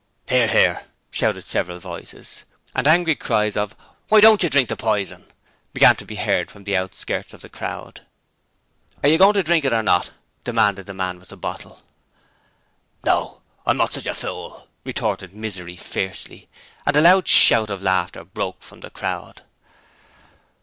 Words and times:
'Hear, 0.29 0.47
Hear,' 0.47 0.85
shouted 1.11 1.45
several 1.45 1.77
voices, 1.77 2.43
and 2.73 2.87
angry 2.87 3.13
cries 3.15 3.55
of 3.55 3.75
'Why 4.09 4.19
don't 4.19 4.41
you 4.41 4.49
drink 4.49 4.69
the 4.69 4.75
poison?' 4.75 5.27
began 5.73 5.95
to 5.97 6.05
be 6.05 6.15
heard 6.15 6.49
from 6.49 6.63
the 6.63 6.75
outskirts 6.75 7.35
of 7.35 7.41
the 7.41 7.49
crowd. 7.49 8.01
'Are 9.03 9.09
you 9.09 9.19
going 9.19 9.35
to 9.35 9.43
drink 9.43 9.63
it 9.63 9.73
or 9.73 9.83
not?' 9.83 10.09
demanded 10.43 10.87
the 10.87 10.95
man 10.95 11.19
with 11.19 11.29
the 11.29 11.37
bottle. 11.37 11.83
'No! 13.05 13.43
I'm 13.63 13.77
not 13.77 13.93
such 13.93 14.07
a 14.07 14.15
fool!' 14.15 14.67
retorted 14.83 15.35
Misery, 15.35 15.75
fiercely, 15.77 16.49
and 16.83 16.95
a 16.95 17.01
loud 17.01 17.27
shout 17.27 17.69
of 17.69 17.83
laughter 17.83 18.23
broke 18.25 18.63
from 18.63 18.79
the 18.79 18.89
crowd.' 18.89 19.43